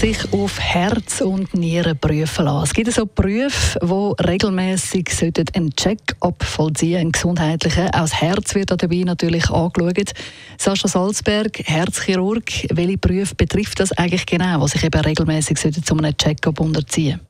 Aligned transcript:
sich 0.00 0.32
auf 0.32 0.58
Herz 0.58 1.20
und 1.20 1.54
Nieren 1.54 1.98
prüfen 1.98 2.44
lassen. 2.44 2.64
Es 2.64 2.74
gibt 2.74 2.92
so 2.92 3.06
Berufe, 3.06 3.78
die 3.80 4.22
regelmäßig 4.22 5.08
einen 5.54 5.74
Check-up 5.74 6.42
vollziehen 6.42 7.00
einen 7.00 7.12
gesundheitlichen. 7.12 7.86
Auch 7.88 8.00
das 8.00 8.20
Herz 8.20 8.54
wird 8.54 8.70
dabei 8.70 9.02
natürlich 9.04 9.48
angeschaut. 9.50 10.12
Sascha 10.58 10.88
Salzberg, 10.88 11.60
Herzchirurg, 11.64 12.50
welche 12.72 12.98
Berufe 12.98 13.34
betrifft 13.34 13.80
das 13.80 13.92
eigentlich 13.92 14.26
genau, 14.26 14.60
was 14.60 14.72
sich 14.72 14.84
eben 14.84 15.00
regelmäßig 15.00 15.58
zu 15.58 15.96
einem 15.96 16.16
Check-up 16.16 16.60
unterziehen 16.60 17.20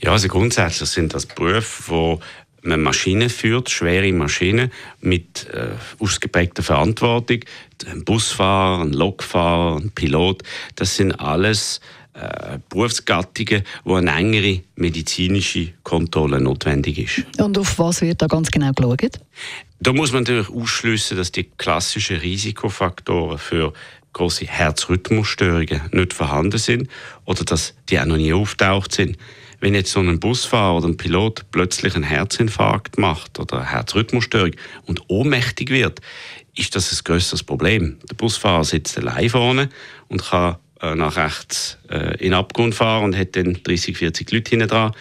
Ja, 0.00 0.12
also 0.12 0.28
grundsätzlich 0.28 0.88
sind 0.90 1.14
das 1.14 1.26
Berufe, 1.26 1.82
wo 1.86 2.20
man 2.62 2.82
Maschinen 2.82 3.30
führt, 3.30 3.70
schwere 3.70 4.12
Maschinen 4.12 4.70
mit 5.00 5.48
äh, 5.52 5.68
ausgeprägter 5.98 6.62
Verantwortung. 6.62 7.40
Ein 7.90 8.04
Busfahrer, 8.04 8.82
ein 8.82 8.92
Lokfahrer, 8.92 9.76
ein 9.76 9.90
Pilot, 9.90 10.42
das 10.76 10.96
sind 10.96 11.12
alles 11.12 11.80
äh, 12.14 12.58
Berufsgattungen, 12.68 13.62
wo 13.84 13.94
eine 13.94 14.12
engere 14.12 14.62
medizinische 14.76 15.74
Kontrolle 15.82 16.40
notwendig 16.40 16.98
ist. 16.98 17.40
Und 17.40 17.56
auf 17.56 17.78
was 17.78 18.00
wird 18.00 18.20
da 18.20 18.26
ganz 18.26 18.50
genau 18.50 18.72
geschaut? 18.72 19.20
Da 19.80 19.92
muss 19.92 20.12
man 20.12 20.24
natürlich 20.24 20.50
ausschließen, 20.50 21.16
dass 21.16 21.32
die 21.32 21.44
klassischen 21.44 22.16
Risikofaktoren 22.16 23.38
für 23.38 23.72
große 24.12 24.46
Herzrhythmusstörungen 24.46 25.82
nicht 25.92 26.12
vorhanden 26.12 26.58
sind 26.58 26.88
oder 27.24 27.44
dass 27.44 27.74
die 27.88 27.98
auch 28.00 28.06
noch 28.06 28.16
nie 28.16 28.32
auftaucht 28.32 28.92
sind. 28.92 29.16
Wenn 29.60 29.74
jetzt 29.74 29.92
so 29.92 30.00
ein 30.00 30.18
Busfahrer 30.18 30.78
oder 30.78 30.88
ein 30.88 30.96
Pilot 30.96 31.44
plötzlich 31.50 31.94
einen 31.94 32.04
Herzinfarkt 32.04 32.98
macht 32.98 33.38
oder 33.38 33.58
eine 33.58 33.70
Herzrhythmusstörung 33.70 34.52
und 34.86 35.02
ohnmächtig 35.08 35.70
wird, 35.70 36.00
ist 36.56 36.74
das 36.74 36.92
ein 36.92 37.04
größeres 37.04 37.42
Problem. 37.42 37.98
Der 38.10 38.14
Busfahrer 38.14 38.64
sitzt 38.64 38.98
allein 38.98 39.28
vorne 39.28 39.68
und 40.08 40.24
kann 40.24 40.56
nach 40.82 41.16
rechts 41.16 41.78
äh, 41.90 42.16
in 42.24 42.34
Abgrund 42.34 42.74
fahren 42.74 43.04
und 43.04 43.16
hat 43.16 43.36
dann 43.36 43.62
30, 43.62 43.96
40 43.96 44.30
Leute 44.32 44.50
hinten 44.50 44.68
dran. 44.68 44.92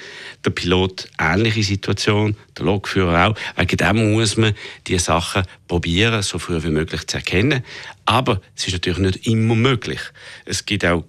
Der 0.45 0.51
Pilot 0.51 1.09
ähnliche 1.19 1.63
Situation, 1.63 2.35
der 2.57 2.65
Lokführer 2.65 3.29
auch. 3.29 3.35
Wegen 3.55 3.77
dem 3.77 4.11
muss 4.13 4.37
man 4.37 4.53
diese 4.87 5.05
Sachen 5.05 5.43
probieren, 5.67 6.21
so 6.21 6.39
früh 6.39 6.61
wie 6.63 6.69
möglich 6.69 7.07
zu 7.07 7.17
erkennen. 7.17 7.63
Aber 8.05 8.41
es 8.55 8.67
ist 8.67 8.73
natürlich 8.73 8.99
nicht 8.99 9.27
immer 9.27 9.55
möglich. 9.55 10.01
Es 10.45 10.65
gibt 10.65 10.85
auch 10.85 11.03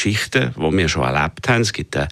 Geschichten, 0.00 0.54
die 0.56 0.76
wir 0.78 0.88
schon 0.88 1.02
erlebt 1.02 1.46
haben. 1.48 1.60
Es 1.60 1.74
gibt 1.74 1.94
äh, 1.94 2.08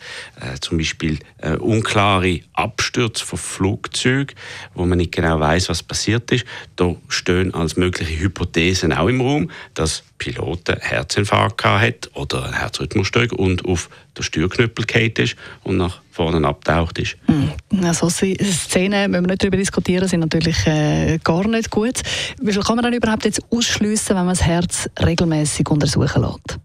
zum 0.60 0.76
Beispiel 0.76 1.18
äh, 1.38 1.52
unklare 1.52 2.40
Abstürze 2.52 3.24
von 3.24 3.38
Flugzeugen, 3.38 4.36
wo 4.74 4.84
man 4.84 4.98
nicht 4.98 5.12
genau 5.12 5.40
weiß, 5.40 5.70
was 5.70 5.82
passiert 5.82 6.30
ist. 6.30 6.44
Da 6.76 6.94
stehen 7.08 7.54
als 7.54 7.76
mögliche 7.76 8.20
Hypothesen 8.20 8.92
auch 8.92 9.08
im 9.08 9.22
Raum, 9.22 9.50
dass 9.72 10.02
Piloten 10.18 10.76
Herzinfarkt 10.80 11.64
hat 11.64 12.10
oder 12.12 12.44
eine 12.44 12.60
Herzrhythmusstörung 12.60 13.30
und 13.38 13.64
auf 13.64 13.88
den 14.18 14.22
Steuerknüppel 14.22 14.84
gefallen 14.84 15.12
ist 15.16 15.36
und 15.62 15.78
nach 15.78 16.02
vorne 16.10 16.46
abtaucht 16.46 16.98
ist. 16.98 17.16
Mhm. 17.26 17.84
Also 17.84 18.10
Szenen, 18.10 19.12
wenn 19.12 19.22
wir 19.22 19.28
nicht 19.28 19.42
darüber 19.42 19.56
diskutieren, 19.56 20.08
sind 20.08 20.20
natürlich 20.20 20.66
äh, 20.66 21.18
gar 21.24 21.46
nicht 21.48 21.70
gut. 21.70 22.02
Wie 22.42 22.52
viel 22.52 22.62
kann 22.62 22.76
man 22.76 22.82
dann 22.82 22.92
überhaupt 22.92 23.24
jetzt 23.24 23.40
ausschliessen, 23.50 24.10
wenn 24.10 24.26
man 24.26 24.34
das 24.34 24.42
Herz 24.42 24.90
regelmäßig 25.00 25.70
untersuchen 25.70 26.22
lässt? 26.22 26.58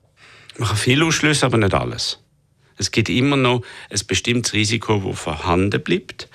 Man 0.57 0.67
kann 0.67 0.77
viel 0.77 1.03
ausschließen, 1.03 1.45
aber 1.45 1.57
nicht 1.57 1.73
alles. 1.73 2.19
Es 2.77 2.91
gibt 2.91 3.09
immer 3.09 3.37
noch 3.37 3.63
ein 3.89 3.99
bestimmtes 4.07 4.53
Risiko, 4.53 5.01
das 5.05 5.19
vorhanden 5.19 5.81
bleibt. 5.81 6.27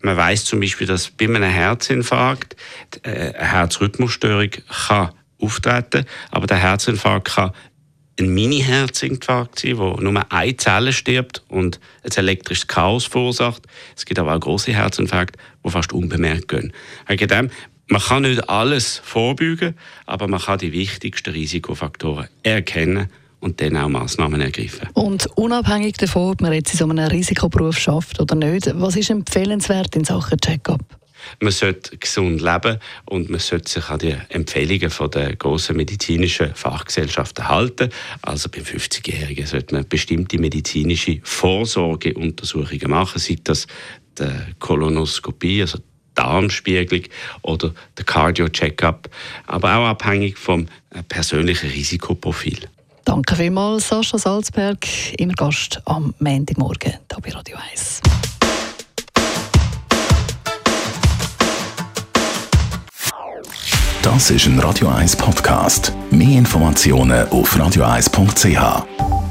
Man 0.00 0.16
weiß 0.16 0.44
zum 0.44 0.60
Beispiel, 0.60 0.86
dass 0.86 1.10
bei 1.10 1.24
einem 1.24 1.42
Herzinfarkt 1.42 2.56
äh, 3.02 3.32
eine 3.34 3.52
Herzrhythmusstörung 3.52 4.50
kann 4.86 5.12
auftreten 5.40 6.06
aber 6.30 6.46
der 6.46 6.58
Herzinfarkt 6.58 7.34
kann 7.34 7.52
ein 8.18 8.32
Mini-Herzinfarkt 8.32 9.58
sein, 9.58 9.78
wo 9.78 9.94
nur 9.94 10.32
eine 10.32 10.56
Zelle 10.56 10.92
stirbt 10.92 11.42
und 11.48 11.80
ein 12.04 12.12
elektrisches 12.16 12.68
Chaos 12.68 13.06
verursacht. 13.06 13.62
Es 13.96 14.04
gibt 14.04 14.20
aber 14.20 14.34
auch 14.34 14.40
große 14.40 14.72
Herzinfarkte, 14.72 15.38
die 15.64 15.70
fast 15.70 15.92
unbemerkt 15.92 16.48
gehen. 16.48 16.72
Wegen 17.08 17.28
dem, 17.28 17.50
man 17.88 18.00
kann 18.00 18.22
nicht 18.22 18.48
alles 18.48 18.98
vorbeugen, 18.98 19.76
aber 20.06 20.28
man 20.28 20.40
kann 20.40 20.58
die 20.58 20.72
wichtigsten 20.72 21.30
Risikofaktoren 21.30 22.28
erkennen 22.42 23.10
und 23.44 23.60
dann 23.60 23.76
auch 23.76 23.88
Massnahmen 23.88 24.40
ergreifen. 24.40 24.88
Und 24.94 25.26
unabhängig 25.36 25.98
davon, 25.98 26.32
ob 26.32 26.40
man 26.40 26.54
jetzt 26.54 26.72
in 26.72 26.78
so 26.78 26.88
einem 26.88 27.06
Risikoberuf 27.06 27.78
schafft 27.78 28.18
oder 28.18 28.34
nicht, 28.34 28.70
was 28.74 28.96
ist 28.96 29.10
empfehlenswert 29.10 29.94
in 29.94 30.04
Sachen 30.04 30.38
Check-up? 30.38 30.80
Man 31.40 31.52
sollte 31.52 31.96
gesund 31.98 32.40
leben 32.40 32.78
und 33.06 33.28
man 33.30 33.40
sollte 33.40 33.70
sich 33.70 33.88
an 33.88 33.98
die 33.98 34.16
Empfehlungen 34.30 34.90
von 34.90 35.10
der 35.10 35.36
grossen 35.36 35.76
medizinischen 35.76 36.54
Fachgesellschaften 36.54 37.48
halten. 37.48 37.90
Also 38.22 38.48
beim 38.48 38.62
50-Jährigen 38.62 39.46
sollte 39.46 39.74
man 39.74 39.88
bestimmte 39.88 40.38
medizinische 40.38 41.20
Vorsorgeuntersuchungen 41.22 42.90
machen, 42.90 43.18
sei 43.18 43.36
das 43.44 43.66
die 44.18 44.26
Kolonoskopie, 44.58 45.62
also 45.62 45.78
Darmspiegelung 46.14 47.04
oder 47.42 47.74
der 47.98 48.04
Cardio-Check-up, 48.04 49.10
aber 49.46 49.76
auch 49.76 49.86
abhängig 49.86 50.38
vom 50.38 50.66
äh, 50.90 51.02
persönlichen 51.02 51.70
Risikoprofil. 51.70 52.68
Danke 53.04 53.36
vielmals, 53.36 53.88
Sascha 53.88 54.18
Salzberg, 54.18 54.86
immer 55.18 55.34
Gast 55.34 55.80
am 55.84 56.14
Montagmorgen 56.18 56.92
hier 56.92 57.20
bei 57.22 57.30
Radio 57.30 57.56
1. 57.72 58.00
Das 64.02 64.30
ist 64.30 64.46
ein 64.46 64.58
Radio 64.58 64.88
1 64.88 65.16
Podcast. 65.16 65.92
Mehr 66.10 66.38
Informationen 66.38 67.28
auf 67.28 67.56
radio1.ch. 67.56 69.23